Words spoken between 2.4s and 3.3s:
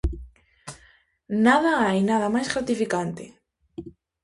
gratificante.